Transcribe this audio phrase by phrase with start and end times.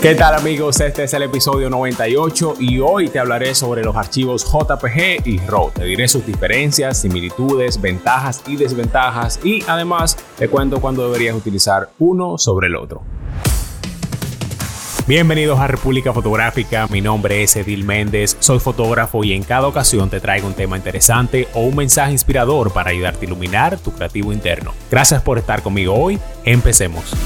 [0.00, 0.80] ¿Qué tal amigos?
[0.80, 5.72] Este es el episodio 98 y hoy te hablaré sobre los archivos JPG y RAW.
[5.72, 11.90] Te diré sus diferencias, similitudes, ventajas y desventajas y además te cuento cuándo deberías utilizar
[11.98, 13.02] uno sobre el otro.
[15.08, 20.10] Bienvenidos a República Fotográfica, mi nombre es Edil Méndez, soy fotógrafo y en cada ocasión
[20.10, 24.32] te traigo un tema interesante o un mensaje inspirador para ayudarte a iluminar tu creativo
[24.32, 24.74] interno.
[24.92, 27.16] Gracias por estar conmigo hoy, empecemos.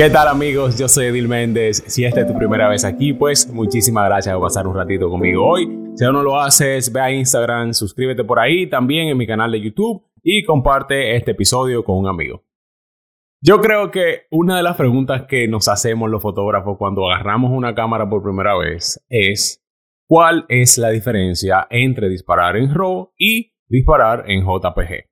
[0.00, 0.78] ¿Qué tal amigos?
[0.78, 1.84] Yo soy Edil Méndez.
[1.86, 5.46] Si esta es tu primera vez aquí, pues muchísimas gracias por pasar un ratito conmigo
[5.46, 5.66] hoy.
[5.94, 9.52] Si aún no lo haces, ve a Instagram, suscríbete por ahí, también en mi canal
[9.52, 12.46] de YouTube y comparte este episodio con un amigo.
[13.42, 17.74] Yo creo que una de las preguntas que nos hacemos los fotógrafos cuando agarramos una
[17.74, 19.62] cámara por primera vez es
[20.08, 25.09] ¿cuál es la diferencia entre disparar en RAW y disparar en JPG?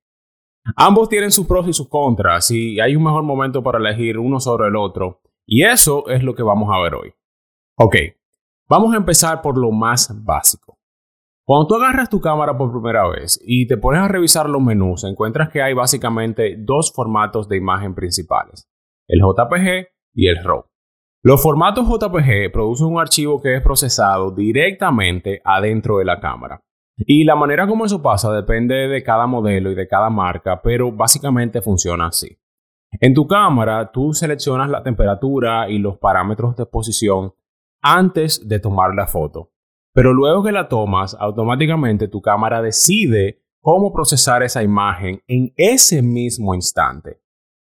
[0.76, 4.40] Ambos tienen sus pros y sus contras y hay un mejor momento para elegir uno
[4.40, 5.20] sobre el otro.
[5.46, 7.14] Y eso es lo que vamos a ver hoy.
[7.76, 7.96] Ok,
[8.68, 10.78] vamos a empezar por lo más básico.
[11.44, 15.04] Cuando tú agarras tu cámara por primera vez y te pones a revisar los menús,
[15.04, 18.68] encuentras que hay básicamente dos formatos de imagen principales,
[19.06, 20.66] el JPG y el RAW.
[21.22, 26.62] Los formatos JPG producen un archivo que es procesado directamente adentro de la cámara.
[26.98, 30.90] Y la manera como eso pasa depende de cada modelo y de cada marca, pero
[30.90, 32.38] básicamente funciona así.
[33.00, 37.34] En tu cámara, tú seleccionas la temperatura y los parámetros de exposición
[37.80, 39.52] antes de tomar la foto.
[39.92, 46.02] Pero luego que la tomas, automáticamente tu cámara decide cómo procesar esa imagen en ese
[46.02, 47.20] mismo instante.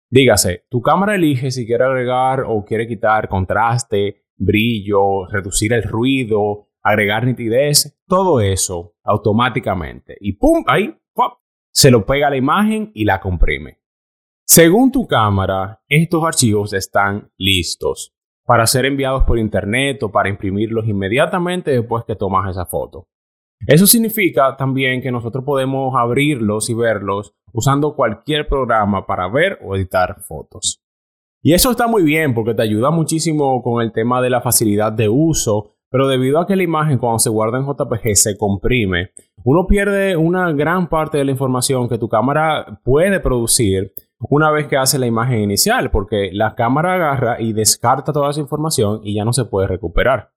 [0.09, 6.66] Dígase, tu cámara elige si quiere agregar o quiere quitar contraste, brillo, reducir el ruido,
[6.87, 10.17] agregar nitidez, todo eso automáticamente.
[10.21, 10.63] Y ¡pum!
[10.67, 10.97] Ahí
[11.73, 13.81] se lo pega a la imagen y la comprime.
[14.47, 18.15] Según tu cámara, estos archivos están listos
[18.47, 23.09] para ser enviados por internet o para imprimirlos inmediatamente después que tomas esa foto.
[23.67, 29.75] Eso significa también que nosotros podemos abrirlos y verlos usando cualquier programa para ver o
[29.75, 30.83] editar fotos.
[31.43, 34.93] Y eso está muy bien porque te ayuda muchísimo con el tema de la facilidad
[34.93, 39.11] de uso pero debido a que la imagen cuando se guarda en JPG se comprime,
[39.45, 44.67] uno pierde una gran parte de la información que tu cámara puede producir una vez
[44.67, 49.15] que hace la imagen inicial, porque la cámara agarra y descarta toda esa información y
[49.15, 50.33] ya no se puede recuperar.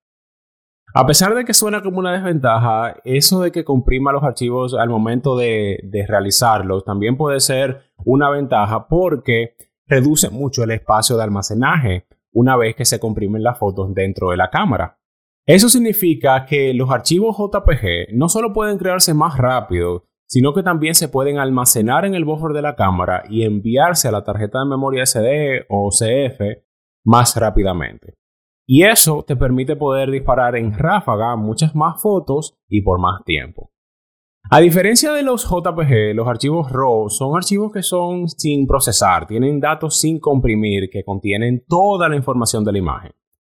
[0.94, 4.90] A pesar de que suena como una desventaja, eso de que comprima los archivos al
[4.90, 9.56] momento de, realizarlos también puede ser una ventaja porque
[9.86, 14.38] reduce mucho el espacio de almacenaje una vez que se comprimen las fotos dentro de
[14.38, 14.99] la cámara.
[15.50, 20.94] Eso significa que los archivos JPG no solo pueden crearse más rápido, sino que también
[20.94, 24.70] se pueden almacenar en el buffer de la cámara y enviarse a la tarjeta de
[24.70, 26.40] memoria SD o CF
[27.04, 28.14] más rápidamente.
[28.68, 33.72] Y eso te permite poder disparar en ráfaga muchas más fotos y por más tiempo.
[34.52, 39.60] A diferencia de los JPG, los archivos RAW son archivos que son sin procesar, tienen
[39.60, 43.14] datos sin comprimir, que contienen toda la información de la imagen.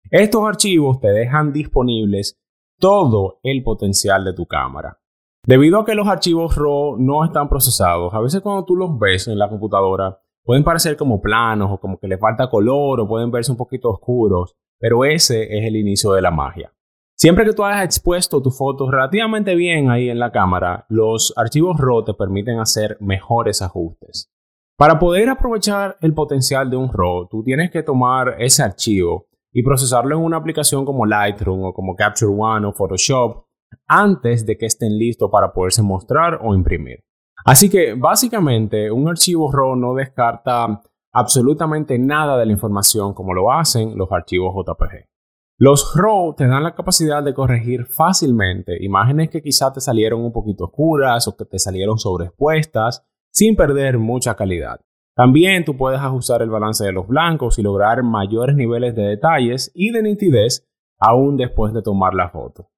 [0.10, 2.40] Estos archivos te dejan disponibles
[2.80, 4.98] todo el potencial de tu cámara.
[5.46, 9.28] Debido a que los archivos RAW no están procesados, a veces cuando tú los ves
[9.28, 13.32] en la computadora pueden parecer como planos o como que le falta color o pueden
[13.32, 16.74] verse un poquito oscuros, pero ese es el inicio de la magia.
[17.16, 21.80] Siempre que tú hayas expuesto tus fotos relativamente bien ahí en la cámara, los archivos
[21.80, 24.32] RAW te permiten hacer mejores ajustes.
[24.76, 29.64] Para poder aprovechar el potencial de un RAW, tú tienes que tomar ese archivo y
[29.64, 33.46] procesarlo en una aplicación como Lightroom o como Capture One o Photoshop
[33.88, 37.04] antes de que estén listos para poderse mostrar o imprimir.
[37.46, 40.82] Así que básicamente un archivo RAW no descarta
[41.14, 45.10] absolutamente nada de la información como lo hacen los archivos JPG.
[45.58, 50.32] Los RAW te dan la capacidad de corregir fácilmente imágenes que quizá te salieron un
[50.32, 54.82] poquito oscuras o que te salieron sobreexpuestas sin perder mucha calidad.
[55.16, 59.72] También tú puedes ajustar el balance de los blancos y lograr mayores niveles de detalles
[59.74, 60.68] y de nitidez
[61.00, 62.70] aún después de tomar la foto.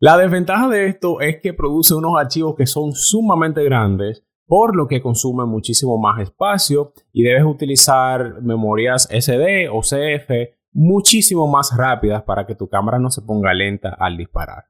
[0.00, 4.86] La desventaja de esto es que produce unos archivos que son sumamente grandes, por lo
[4.86, 12.22] que consumen muchísimo más espacio y debes utilizar memorias SD o CF muchísimo más rápidas
[12.22, 14.64] para que tu cámara no se ponga lenta al disparar.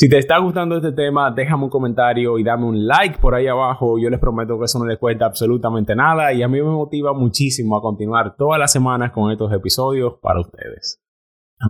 [0.00, 3.48] Si te está gustando este tema, déjame un comentario y dame un like por ahí
[3.48, 3.98] abajo.
[3.98, 7.12] Yo les prometo que eso no les cuesta absolutamente nada y a mí me motiva
[7.14, 11.02] muchísimo a continuar todas las semanas con estos episodios para ustedes.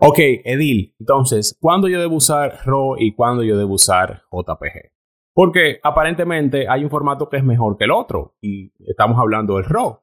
[0.03, 4.93] Ok, Edil, entonces, ¿cuándo yo debo usar RAW y cuándo yo debo usar JPG?
[5.33, 9.65] Porque aparentemente hay un formato que es mejor que el otro y estamos hablando del
[9.65, 10.01] RAW.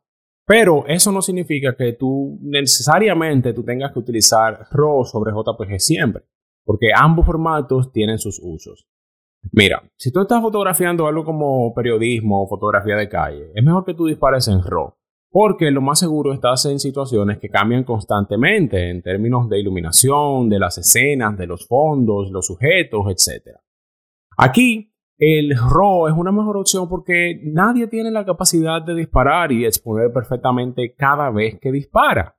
[0.47, 6.23] Pero eso no significa que tú necesariamente tú tengas que utilizar RAW sobre JPG siempre,
[6.65, 8.87] porque ambos formatos tienen sus usos.
[9.51, 13.93] Mira, si tú estás fotografiando algo como periodismo o fotografía de calle, es mejor que
[13.93, 14.95] tú dispares en RAW
[15.35, 20.59] porque lo más seguro estás en situaciones que cambian constantemente en términos de iluminación, de
[20.59, 23.57] las escenas, de los fondos, los sujetos, etc.
[24.37, 29.65] Aquí, el RAW es una mejor opción porque nadie tiene la capacidad de disparar y
[29.65, 32.37] exponer perfectamente cada vez que dispara.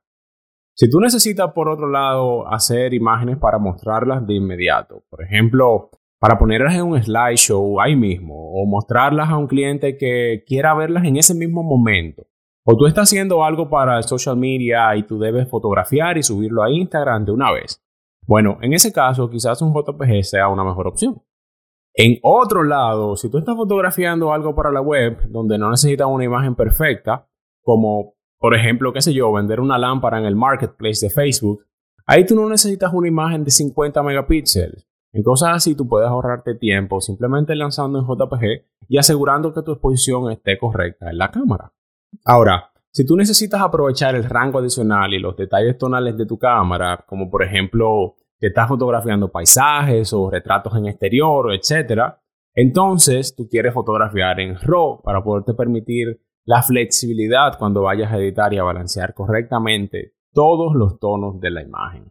[0.79, 5.89] Si tú necesitas, por otro lado, hacer imágenes para mostrarlas de inmediato, por ejemplo,
[6.19, 11.05] para ponerlas en un slideshow ahí mismo o mostrarlas a un cliente que quiera verlas
[11.05, 12.27] en ese mismo momento,
[12.63, 16.61] o tú estás haciendo algo para el social media y tú debes fotografiar y subirlo
[16.61, 17.83] a Instagram de una vez.
[18.27, 21.23] Bueno, en ese caso quizás un JPG sea una mejor opción.
[21.95, 26.25] En otro lado, si tú estás fotografiando algo para la web donde no necesitas una
[26.25, 27.27] imagen perfecta,
[27.63, 31.65] como por ejemplo, qué sé yo, vender una lámpara en el marketplace de Facebook,
[32.05, 34.87] ahí tú no necesitas una imagen de 50 megapíxeles.
[35.13, 39.71] En cosas así tú puedes ahorrarte tiempo simplemente lanzando en JPG y asegurando que tu
[39.71, 41.73] exposición esté correcta en la cámara.
[42.25, 47.03] Ahora, si tú necesitas aprovechar el rango adicional y los detalles tonales de tu cámara,
[47.07, 52.13] como por ejemplo que estás fotografiando paisajes o retratos en exterior, etc.,
[52.53, 58.53] entonces tú quieres fotografiar en RAW para poderte permitir la flexibilidad cuando vayas a editar
[58.53, 62.09] y a balancear correctamente todos los tonos de la imagen.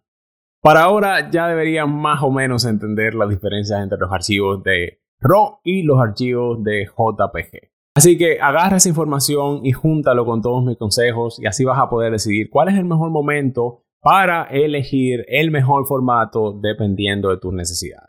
[0.62, 5.60] Para ahora ya deberían más o menos entender las diferencias entre los archivos de RAW
[5.64, 7.70] y los archivos de JPG.
[7.94, 11.88] Así que agarra esa información y júntalo con todos mis consejos y así vas a
[11.88, 17.54] poder decidir cuál es el mejor momento para elegir el mejor formato dependiendo de tus
[17.54, 18.05] necesidades.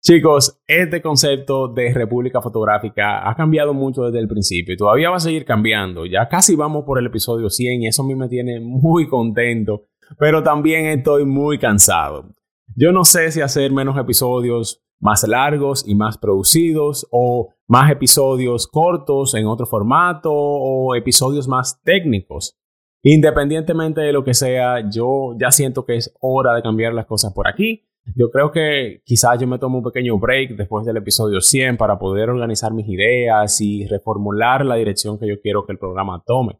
[0.00, 5.16] Chicos, este concepto de República Fotográfica ha cambiado mucho desde el principio y todavía va
[5.16, 6.06] a seguir cambiando.
[6.06, 9.86] Ya casi vamos por el episodio 100 y eso a mí me tiene muy contento,
[10.16, 12.32] pero también estoy muy cansado.
[12.76, 18.68] Yo no sé si hacer menos episodios más largos y más producidos o más episodios
[18.68, 22.56] cortos en otro formato o episodios más técnicos.
[23.02, 27.32] Independientemente de lo que sea, yo ya siento que es hora de cambiar las cosas
[27.32, 27.87] por aquí.
[28.14, 31.98] Yo creo que quizás yo me tomo un pequeño break después del episodio 100 para
[31.98, 36.58] poder organizar mis ideas y reformular la dirección que yo quiero que el programa tome.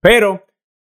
[0.00, 0.42] Pero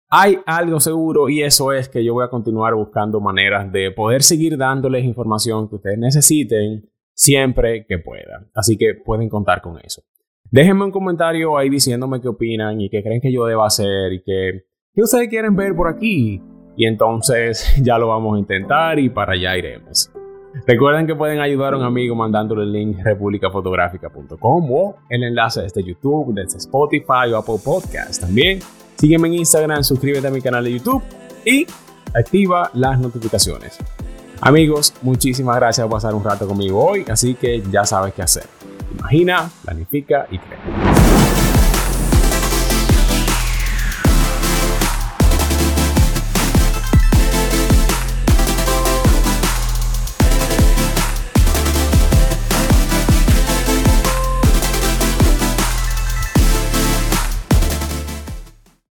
[0.10, 4.24] hay algo seguro y eso es que yo voy a continuar buscando maneras de poder
[4.24, 8.50] seguir dándoles información que ustedes necesiten siempre que puedan.
[8.54, 10.04] Así que pueden contar con eso.
[10.52, 14.24] Déjenme un comentario ahí diciéndome qué opinan y qué creen que yo deba hacer y
[14.24, 16.42] qué, qué ustedes quieren ver por aquí.
[16.76, 20.12] Y entonces ya lo vamos a intentar y para allá iremos.
[20.66, 25.84] Recuerden que pueden ayudar a un amigo mandándole el link republicafotográfica.com o el enlace desde
[25.84, 28.22] YouTube, desde Spotify o Apple Podcast.
[28.22, 28.60] También
[28.96, 31.04] sígueme en Instagram, suscríbete a mi canal de YouTube
[31.44, 31.68] y
[32.14, 33.78] activa las notificaciones.
[34.42, 38.46] Amigos, muchísimas gracias por pasar un rato conmigo hoy, así que ya sabes qué hacer.
[38.98, 41.15] Imagina, planifica y crea.